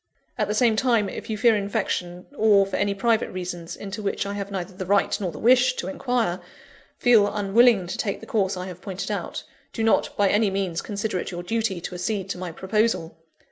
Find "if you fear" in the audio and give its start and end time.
1.09-1.55